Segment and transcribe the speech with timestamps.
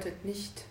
[0.00, 0.64] bedeutet nicht,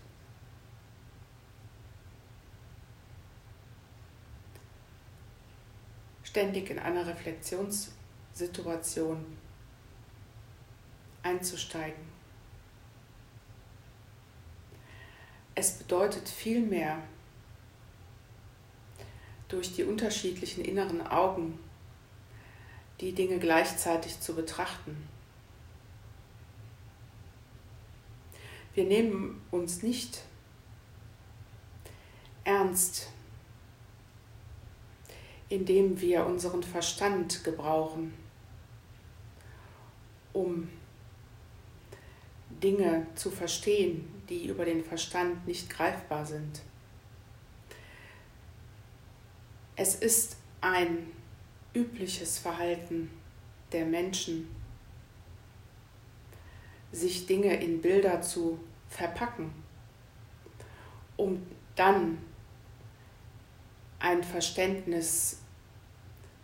[6.24, 9.24] ständig in einer Reflexionssituation
[11.22, 12.10] einzusteigen.
[15.54, 17.04] Es bedeutet vielmehr,
[19.48, 21.60] durch die unterschiedlichen inneren Augen
[23.00, 25.08] die Dinge gleichzeitig zu betrachten.
[28.74, 30.24] Wir nehmen uns nicht
[32.44, 33.12] ernst,
[35.50, 38.14] indem wir unseren Verstand gebrauchen,
[40.34, 40.70] um
[42.62, 46.62] Dinge zu verstehen, die über den Verstand nicht greifbar sind.
[49.76, 51.12] Es ist ein
[51.74, 53.10] übliches Verhalten
[53.72, 54.48] der Menschen,
[56.92, 58.60] sich Dinge in Bilder zu
[58.90, 59.52] verpacken,
[61.18, 61.46] um
[61.76, 62.18] dann
[64.00, 65.40] ein Verständnis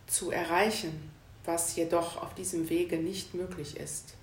[0.08, 1.12] zu erreichen,
[1.46, 4.16] was jedoch auf diesem Wege nicht möglich ist.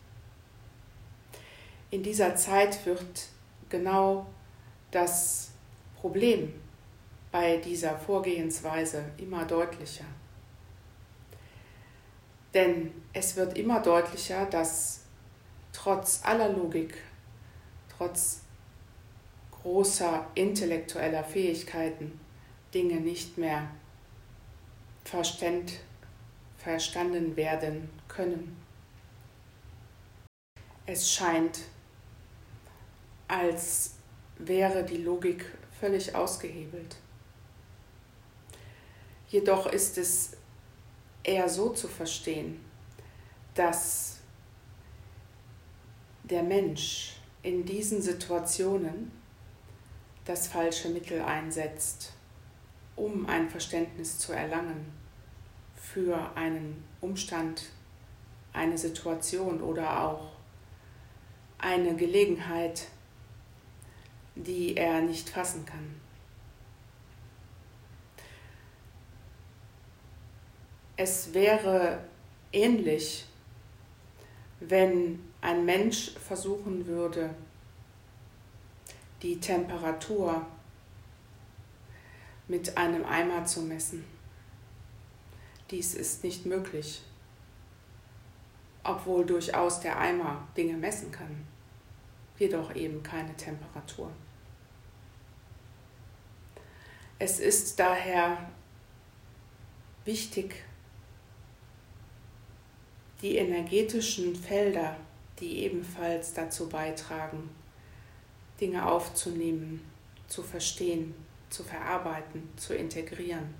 [1.90, 3.26] In dieser Zeit wird
[3.68, 4.26] genau
[4.90, 5.50] das
[6.00, 6.52] Problem
[7.30, 10.04] bei dieser Vorgehensweise immer deutlicher.
[12.54, 15.01] Denn es wird immer deutlicher, dass
[15.72, 16.94] trotz aller Logik,
[17.96, 18.40] trotz
[19.62, 22.18] großer intellektueller Fähigkeiten
[22.74, 23.68] Dinge nicht mehr
[25.04, 25.80] verständ,
[26.58, 28.56] verstanden werden können.
[30.86, 31.60] Es scheint,
[33.28, 33.94] als
[34.38, 35.44] wäre die Logik
[35.78, 36.96] völlig ausgehebelt.
[39.28, 40.36] Jedoch ist es
[41.22, 42.62] eher so zu verstehen,
[43.54, 44.11] dass
[46.32, 49.12] der Mensch in diesen Situationen
[50.24, 52.14] das falsche Mittel einsetzt,
[52.96, 54.90] um ein Verständnis zu erlangen
[55.76, 57.64] für einen Umstand,
[58.54, 60.32] eine Situation oder auch
[61.58, 62.86] eine Gelegenheit,
[64.34, 66.00] die er nicht fassen kann.
[70.96, 72.02] Es wäre
[72.52, 73.26] ähnlich,
[74.60, 77.34] wenn ein Mensch versuchen würde,
[79.22, 80.46] die Temperatur
[82.48, 84.04] mit einem Eimer zu messen.
[85.70, 87.02] Dies ist nicht möglich,
[88.84, 91.46] obwohl durchaus der Eimer Dinge messen kann,
[92.38, 94.10] jedoch eben keine Temperatur.
[97.18, 98.50] Es ist daher
[100.04, 100.64] wichtig,
[103.22, 104.96] die energetischen Felder,
[105.42, 107.50] die ebenfalls dazu beitragen,
[108.60, 109.84] Dinge aufzunehmen,
[110.28, 111.14] zu verstehen,
[111.50, 113.52] zu verarbeiten, zu integrieren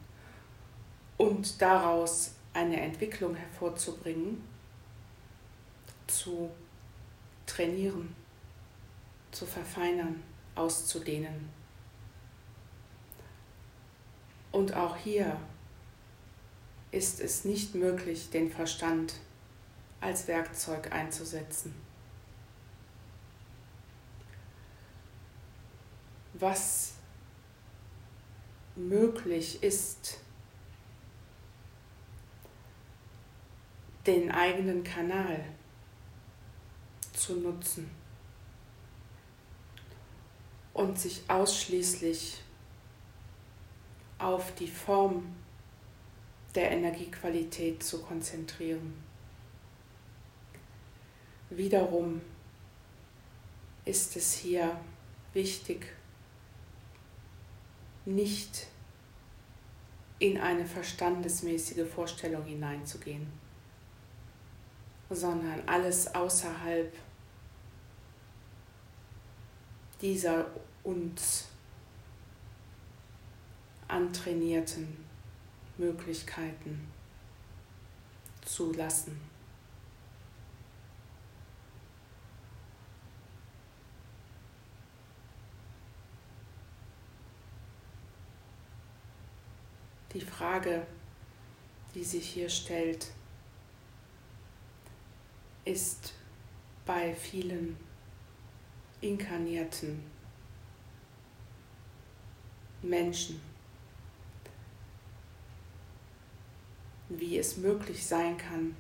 [1.16, 4.44] und daraus eine Entwicklung hervorzubringen,
[6.06, 6.50] zu
[7.46, 8.14] trainieren,
[9.32, 10.22] zu verfeinern,
[10.54, 11.48] auszudehnen.
[14.52, 15.36] Und auch hier
[16.92, 19.14] ist es nicht möglich, den Verstand
[20.02, 21.74] als Werkzeug einzusetzen.
[26.34, 26.94] Was
[28.74, 30.18] möglich ist,
[34.06, 35.44] den eigenen Kanal
[37.12, 37.88] zu nutzen
[40.72, 42.42] und sich ausschließlich
[44.18, 45.36] auf die Form
[46.54, 49.01] der Energiequalität zu konzentrieren.
[51.56, 52.22] Wiederum
[53.84, 54.80] ist es hier
[55.34, 55.86] wichtig,
[58.06, 58.68] nicht
[60.18, 63.26] in eine verstandesmäßige Vorstellung hineinzugehen,
[65.10, 66.90] sondern alles außerhalb
[70.00, 70.46] dieser
[70.84, 71.48] uns
[73.88, 75.04] antrainierten
[75.76, 76.88] Möglichkeiten
[78.42, 78.72] zu
[90.14, 90.86] die Frage,
[91.94, 93.10] die sich hier stellt,
[95.64, 96.14] ist
[96.84, 97.76] bei vielen
[99.00, 100.02] inkarnierten
[102.82, 103.40] Menschen,
[107.08, 108.74] wie es möglich sein kann,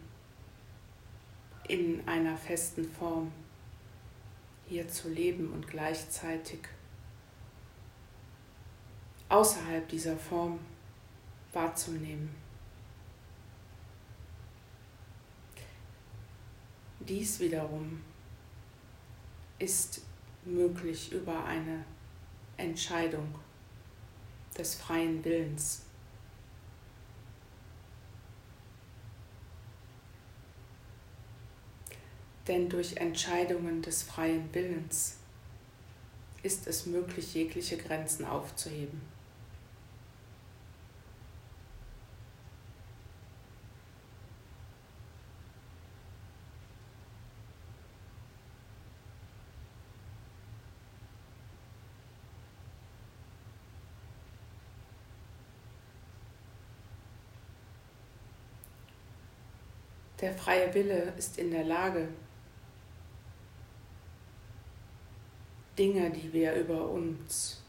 [1.68, 3.32] in einer festen Form
[4.68, 6.60] hier zu leben und gleichzeitig
[9.28, 10.58] außerhalb dieser Form
[11.52, 12.34] wahrzunehmen.
[17.00, 18.00] Dies wiederum
[19.58, 20.02] ist
[20.44, 21.84] möglich über eine
[22.56, 23.34] Entscheidung
[24.56, 25.82] des freien Willens.
[32.48, 35.18] Denn durch Entscheidungen des freien Willens
[36.42, 39.11] ist es möglich, jegliche Grenzen aufzuheben.
[60.22, 62.06] Der freie Wille ist in der Lage,
[65.76, 67.60] Dinge, die wir über uns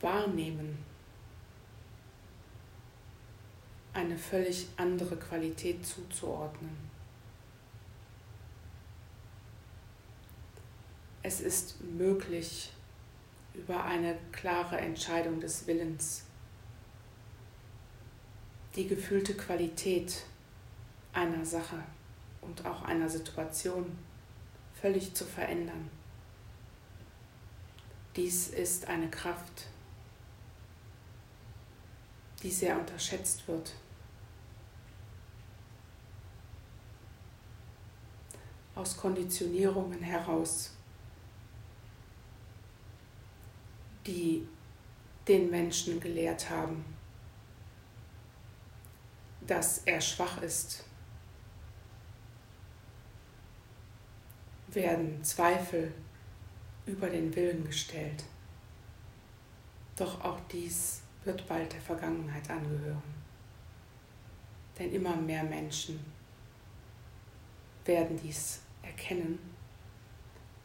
[0.00, 0.84] wahrnehmen,
[3.94, 6.76] eine völlig andere Qualität zuzuordnen.
[11.22, 12.70] Es ist möglich,
[13.54, 16.26] über eine klare Entscheidung des Willens
[18.76, 20.24] die gefühlte Qualität
[21.12, 21.82] einer Sache
[22.40, 23.98] und auch einer Situation
[24.80, 25.90] völlig zu verändern.
[28.16, 29.66] Dies ist eine Kraft,
[32.42, 33.74] die sehr unterschätzt wird.
[38.74, 40.72] Aus Konditionierungen heraus,
[44.06, 44.46] die
[45.28, 46.84] den Menschen gelehrt haben,
[49.50, 50.84] dass er schwach ist,
[54.68, 55.92] werden Zweifel
[56.86, 58.22] über den Willen gestellt.
[59.96, 63.02] Doch auch dies wird bald der Vergangenheit angehören.
[64.78, 65.98] Denn immer mehr Menschen
[67.84, 69.40] werden dies erkennen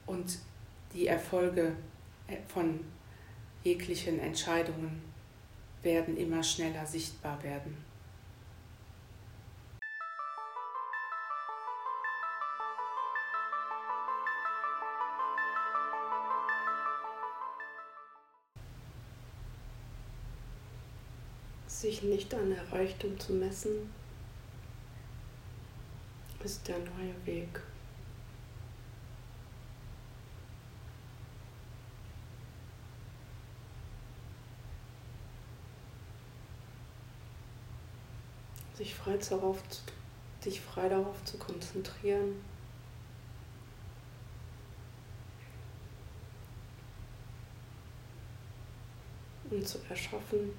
[0.06, 0.38] und
[0.94, 1.76] die Erfolge
[2.48, 2.82] von
[3.64, 5.02] jeglichen Entscheidungen
[5.82, 7.95] werden immer schneller sichtbar werden.
[22.06, 23.90] Nicht an der Reichtum zu messen,
[26.44, 27.62] ist der neue Weg.
[38.76, 39.64] Sich frei darauf,
[40.42, 42.36] sich frei darauf zu konzentrieren.
[49.50, 50.52] Und zu erschaffen,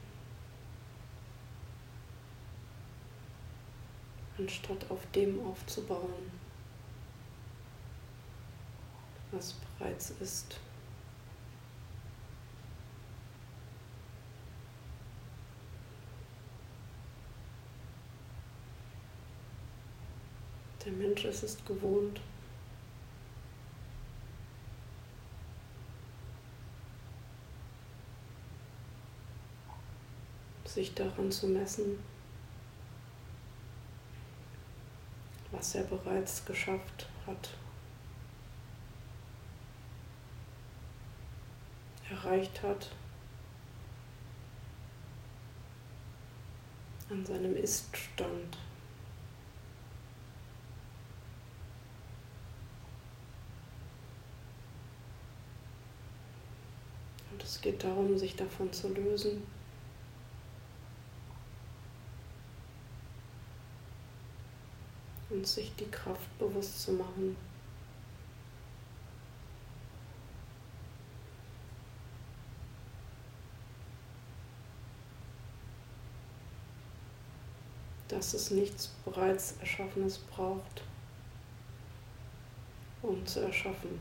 [4.38, 6.31] anstatt auf dem aufzubauen,
[9.32, 10.58] was bereits ist.
[20.84, 22.20] Der Mensch ist es gewohnt,
[30.64, 31.98] sich daran zu messen,
[35.56, 37.51] was er bereits geschafft hat,
[42.10, 42.91] erreicht hat,
[47.08, 48.58] an seinem Iststand.
[57.31, 59.43] Und es geht darum, sich davon zu lösen.
[65.46, 67.36] Sich die Kraft bewusst zu machen.
[78.08, 80.82] dass es nichts bereits Erschaffenes braucht,
[83.03, 83.98] um zu erschaffen.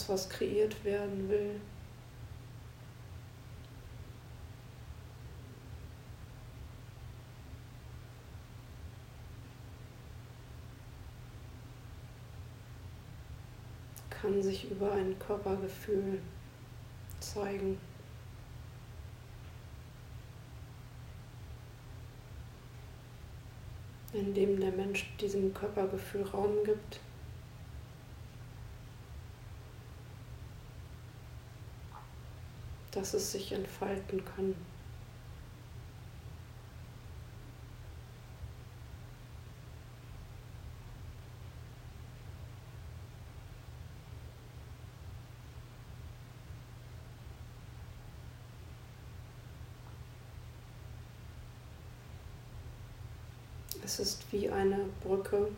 [0.00, 1.60] das, was kreiert werden will.
[14.22, 16.20] kann sich über ein Körpergefühl
[17.20, 17.78] zeigen.
[24.12, 27.00] indem der Mensch diesem Körpergefühl Raum gibt.
[32.92, 34.54] Dass es sich entfalten kann.
[53.82, 55.48] Es ist wie eine Brücke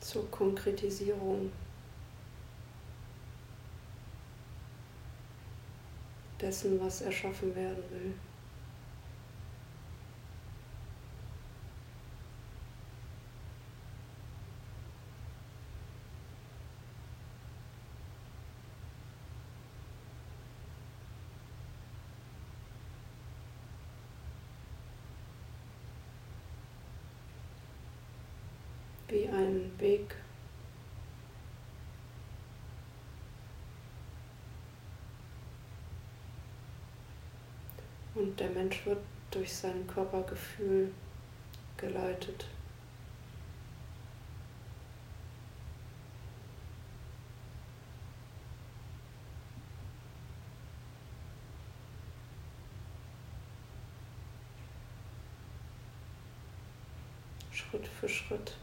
[0.00, 1.50] zur Konkretisierung
[6.44, 8.14] dessen, was erschaffen werden will.
[29.08, 30.16] wie ein Weg
[38.24, 40.90] Und der Mensch wird durch sein Körpergefühl
[41.76, 42.46] geleitet.
[57.52, 58.56] Schritt für Schritt.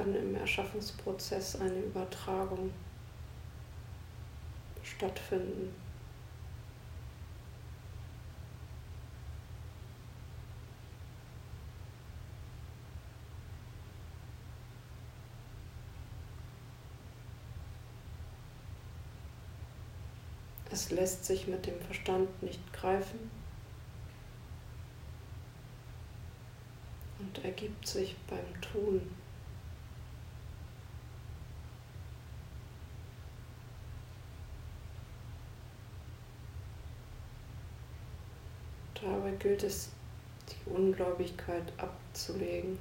[0.00, 2.72] Kann im Erschaffungsprozess eine Übertragung
[4.82, 5.74] stattfinden.
[20.72, 23.30] Es lässt sich mit dem Verstand nicht greifen
[27.18, 29.02] und ergibt sich beim Tun.
[39.00, 39.90] Dabei gilt es,
[40.48, 42.78] die Ungläubigkeit abzulegen.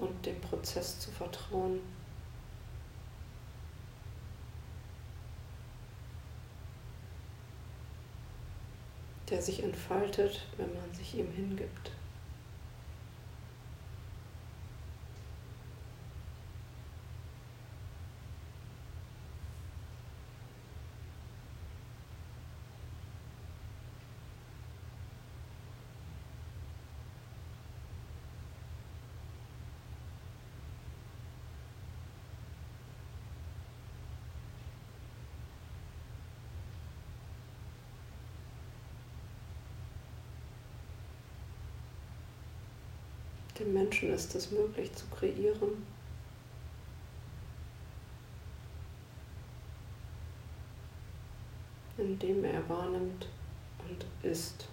[0.00, 1.80] Und dem Prozess zu vertrauen.
[9.30, 11.92] der sich entfaltet, wenn man sich ihm hingibt.
[43.58, 45.86] Dem Menschen ist es möglich zu kreieren.
[51.98, 53.26] indem er wahrnimmt
[53.88, 54.68] und ist.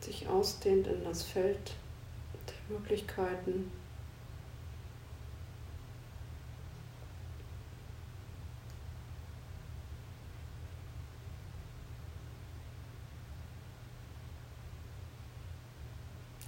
[0.00, 1.72] sich ausdehnt in das Feld
[2.68, 3.70] Möglichkeiten.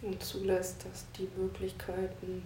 [0.03, 2.43] Und zulässt, dass die Möglichkeiten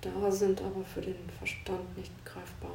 [0.00, 2.70] da sind, aber für den Verstand nicht greifbar.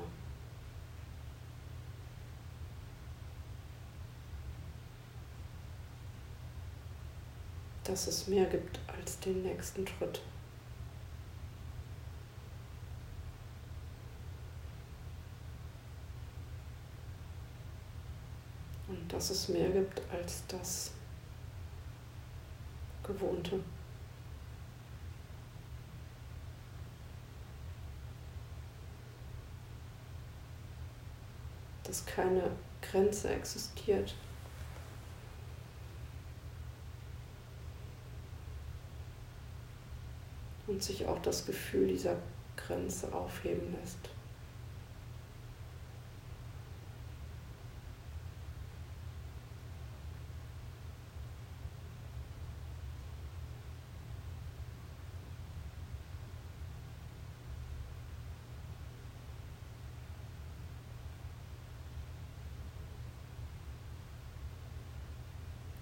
[7.83, 10.21] Dass es mehr gibt als den nächsten Schritt.
[18.87, 20.91] Und dass es mehr gibt als das
[23.03, 23.59] Gewohnte.
[31.83, 34.13] Dass keine Grenze existiert
[40.71, 42.15] Und sich auch das Gefühl dieser
[42.55, 43.97] Grenze aufheben lässt.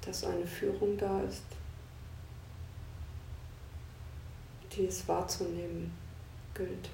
[0.02, 1.59] dass eine Führung da ist,
[4.80, 5.92] die es wahrzunehmen
[6.54, 6.90] gilt.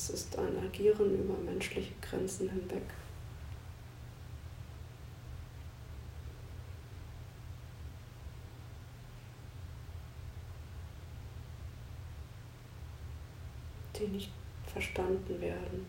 [0.00, 2.84] Es ist ein Agieren über menschliche Grenzen hinweg.
[13.98, 14.30] die nicht
[14.72, 15.84] verstanden werden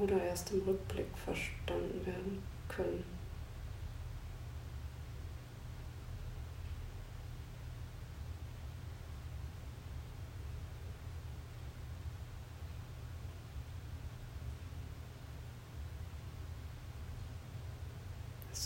[0.00, 3.19] oder erst im Rückblick verstanden werden können.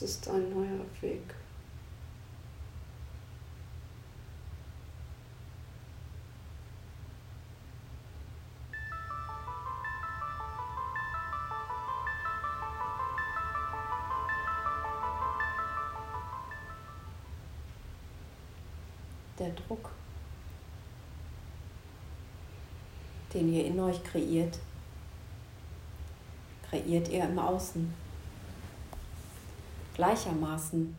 [0.05, 1.23] Ist ein neuer Weg.
[19.39, 19.91] Der Druck,
[23.33, 24.59] den ihr in euch kreiert,
[26.69, 28.05] kreiert ihr im Außen
[29.95, 30.97] gleichermaßen.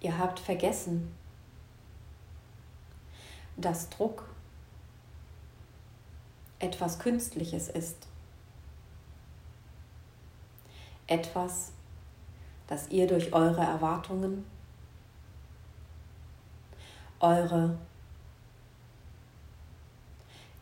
[0.00, 1.12] Ihr habt vergessen,
[3.56, 4.28] dass Druck
[6.60, 8.06] etwas Künstliches ist.
[11.06, 11.72] Etwas,
[12.66, 14.44] das ihr durch eure Erwartungen,
[17.20, 17.78] eure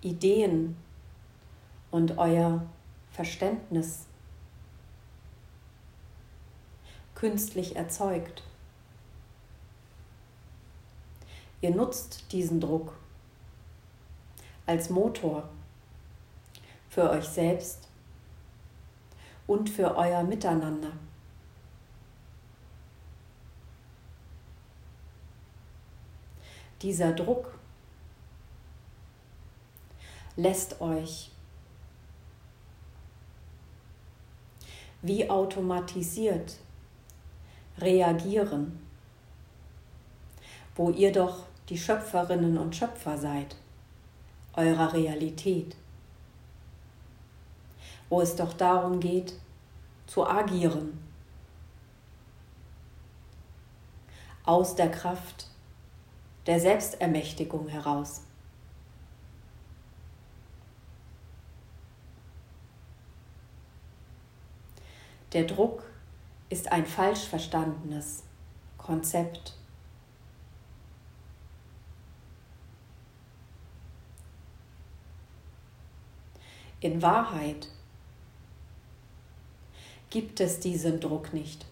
[0.06, 0.76] Ideen
[1.90, 2.64] und euer
[3.10, 4.06] Verständnis
[7.16, 8.44] künstlich erzeugt.
[11.60, 12.92] Ihr nutzt diesen Druck
[14.66, 15.48] als Motor
[16.88, 17.88] für euch selbst
[19.48, 20.92] und für euer Miteinander.
[26.82, 27.55] Dieser Druck
[30.36, 31.30] lässt euch
[35.02, 36.56] wie automatisiert
[37.78, 38.80] reagieren,
[40.74, 43.56] wo ihr doch die Schöpferinnen und Schöpfer seid
[44.54, 45.76] eurer Realität,
[48.08, 49.34] wo es doch darum geht,
[50.06, 50.98] zu agieren,
[54.44, 55.48] aus der Kraft
[56.46, 58.25] der Selbstermächtigung heraus.
[65.32, 65.82] Der Druck
[66.48, 68.22] ist ein falsch verstandenes
[68.78, 69.54] Konzept.
[76.80, 77.68] In Wahrheit
[80.10, 81.66] gibt es diesen Druck nicht.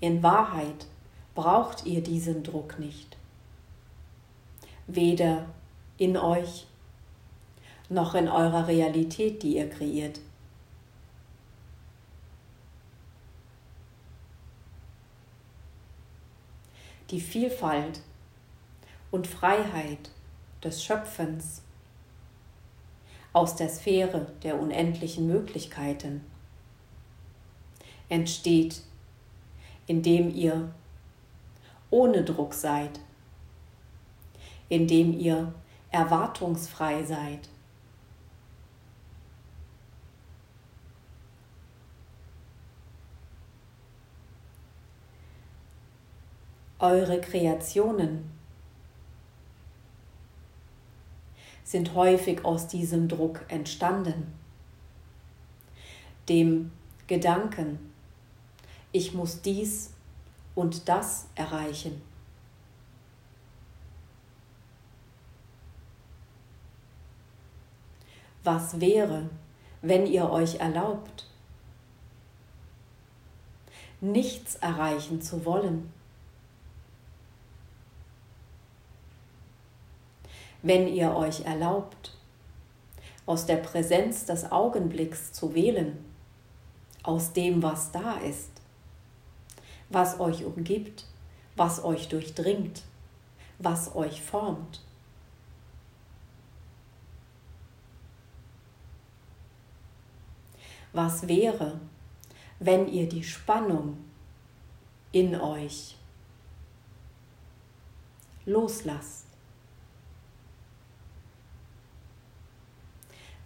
[0.00, 0.86] In Wahrheit
[1.34, 3.16] braucht ihr diesen Druck nicht.
[4.86, 5.46] Weder
[5.96, 6.66] in euch
[7.88, 10.20] noch in eurer Realität, die ihr kreiert.
[17.10, 18.00] Die Vielfalt
[19.10, 20.10] und Freiheit
[20.62, 21.62] des Schöpfens
[23.32, 26.22] aus der Sphäre der unendlichen Möglichkeiten
[28.08, 28.82] entsteht,
[29.86, 30.72] indem ihr
[31.90, 33.00] ohne Druck seid,
[34.68, 35.54] indem ihr
[35.90, 37.48] erwartungsfrei seid.
[46.80, 48.30] Eure Kreationen
[51.64, 54.32] sind häufig aus diesem Druck entstanden,
[56.28, 56.70] dem
[57.08, 57.92] Gedanken,
[58.92, 59.90] ich muss dies
[60.54, 62.00] und das erreichen.
[68.44, 69.28] Was wäre,
[69.82, 71.26] wenn ihr euch erlaubt,
[74.00, 75.97] nichts erreichen zu wollen?
[80.62, 82.16] Wenn ihr euch erlaubt,
[83.26, 86.04] aus der Präsenz des Augenblicks zu wählen,
[87.02, 88.50] aus dem, was da ist,
[89.88, 91.04] was euch umgibt,
[91.54, 92.82] was euch durchdringt,
[93.58, 94.82] was euch formt.
[100.92, 101.78] Was wäre,
[102.58, 103.98] wenn ihr die Spannung
[105.12, 105.96] in euch
[108.46, 109.27] loslasst?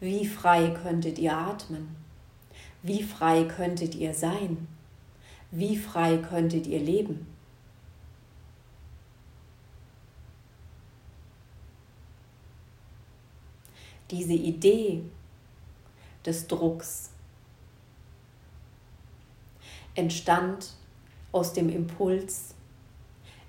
[0.02, 1.94] Wie frei könntet ihr atmen?
[2.82, 4.66] Wie frei könntet ihr sein?
[5.52, 7.28] Wie frei könntet ihr leben?
[14.10, 15.04] Diese Idee
[16.26, 17.10] des Drucks
[19.94, 20.72] entstand
[21.30, 22.56] aus dem Impuls,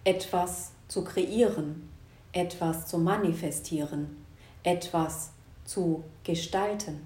[0.03, 1.89] etwas zu kreieren,
[2.31, 4.23] etwas zu manifestieren,
[4.61, 5.32] etwas
[5.73, 7.01] zu gestalten.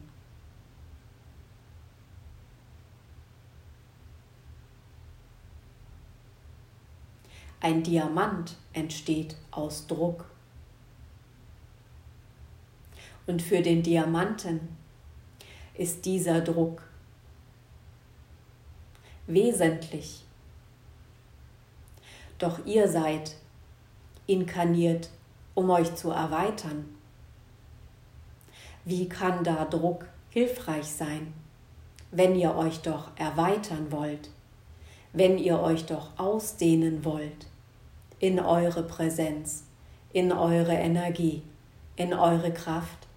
[7.61, 10.25] Ein Diamant entsteht aus Druck.
[13.25, 14.75] Und für den Diamanten
[15.73, 16.83] ist dieser Druck
[19.27, 20.25] wesentlich.
[22.37, 23.37] Doch ihr seid
[24.27, 25.09] inkarniert,
[25.55, 26.96] um euch zu erweitern.
[28.89, 31.33] Wie kann da Druck hilfreich sein,
[32.11, 34.29] wenn ihr euch doch erweitern wollt,
[35.11, 37.47] wenn ihr euch doch ausdehnen wollt
[38.19, 39.65] in eure Präsenz,
[40.13, 41.41] in eure Energie,
[41.97, 43.09] in eure Kraft?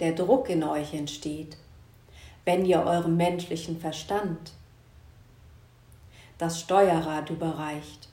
[0.00, 1.56] der Druck in euch entsteht,
[2.46, 4.52] wenn ihr eurem menschlichen Verstand
[6.40, 8.08] das Steuerrad überreicht,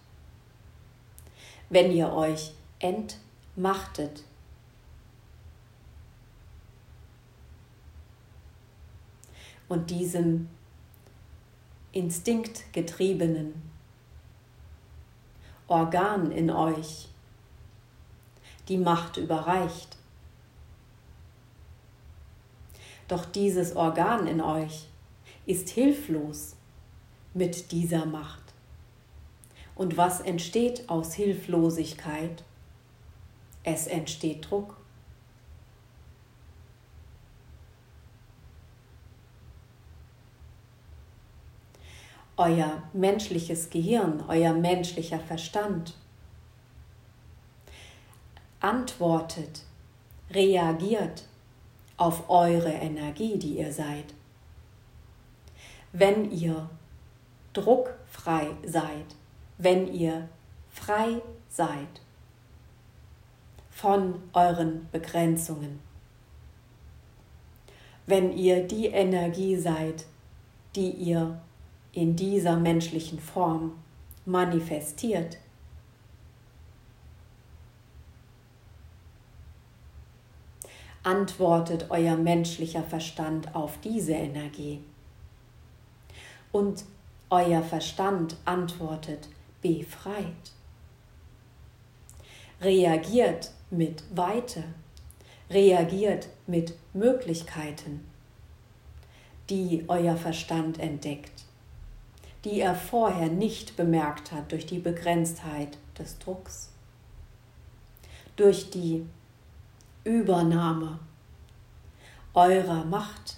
[1.70, 4.26] wenn ihr euch entmachtet.
[9.70, 10.50] Und diesem
[11.94, 13.62] instinktgetriebenen
[15.68, 17.08] Organ in euch
[18.68, 19.96] die Macht überreicht.
[23.08, 24.90] Doch dieses Organ in euch
[25.46, 26.57] ist hilflos
[27.38, 28.42] mit dieser Macht.
[29.76, 32.44] Und was entsteht aus Hilflosigkeit?
[33.64, 34.76] Es entsteht Druck.
[42.38, 45.96] Euer menschliches Gehirn, euer menschlicher Verstand
[48.60, 49.64] antwortet,
[50.32, 51.24] reagiert
[51.98, 54.14] auf eure Energie, die ihr seid.
[55.94, 56.70] Wenn ihr
[57.58, 59.16] druckfrei seid,
[59.58, 60.30] wenn ihr
[60.70, 62.02] frei seid
[63.72, 65.80] von euren Begrenzungen,
[68.06, 70.06] wenn ihr die Energie seid,
[70.76, 71.40] die ihr
[71.94, 73.72] in dieser menschlichen Form
[74.26, 75.40] manifestiert,
[81.02, 84.82] antwortet euer menschlicher Verstand auf diese Energie.
[86.52, 86.84] Und
[87.30, 89.28] euer Verstand antwortet
[89.62, 90.54] befreit.
[92.62, 94.64] Reagiert mit Weite,
[95.50, 98.06] reagiert mit Möglichkeiten,
[99.50, 101.44] die euer Verstand entdeckt,
[102.44, 106.72] die er vorher nicht bemerkt hat durch die Begrenztheit des Drucks,
[108.36, 109.06] durch die
[110.04, 111.00] Übernahme
[112.34, 113.38] eurer Macht.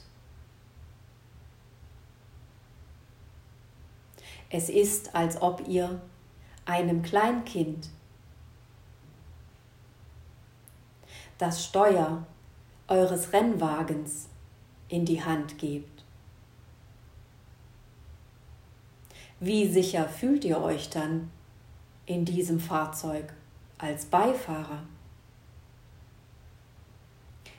[4.50, 6.02] Es ist, als ob ihr
[6.66, 7.90] einem Kleinkind
[11.38, 12.26] das Steuer
[12.88, 14.28] eures Rennwagens
[14.88, 16.04] in die Hand gebt.
[19.40, 21.32] Wie sicher fühlt ihr euch dann
[22.06, 23.34] in diesem Fahrzeug
[23.78, 24.84] als Beifahrer?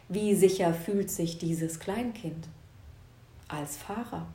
[0.08, 2.48] Wie sicher fühlt sich dieses Kleinkind
[3.48, 4.26] als Fahrer?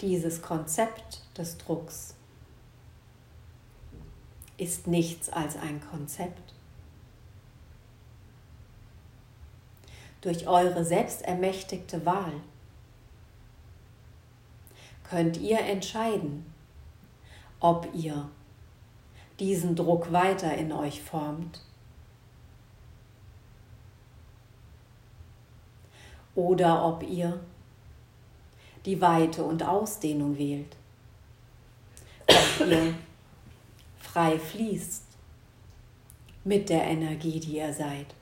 [0.00, 2.14] Dieses Konzept des Drucks
[4.56, 6.54] ist nichts als ein Konzept.
[10.20, 12.32] Durch eure selbstermächtigte Wahl
[15.08, 16.52] könnt ihr entscheiden,
[17.60, 18.28] ob ihr
[19.38, 21.62] diesen Druck weiter in euch formt
[26.34, 27.40] oder ob ihr
[28.88, 30.74] die Weite und Ausdehnung wählt.
[32.26, 32.94] Ob ihr
[34.00, 35.04] frei fließt
[36.44, 38.14] mit der Energie, die ihr seid.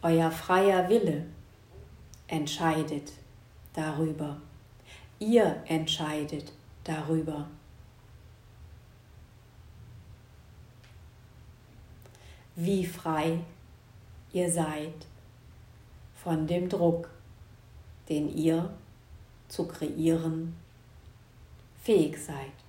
[0.00, 1.26] Euer freier Wille
[2.26, 3.12] entscheidet
[3.74, 4.40] darüber.
[5.18, 7.50] Ihr entscheidet darüber.
[12.64, 13.40] Wie frei
[14.32, 15.06] ihr seid
[16.14, 17.10] von dem Druck,
[18.08, 18.70] den ihr
[19.48, 20.54] zu kreieren
[21.82, 22.59] fähig seid.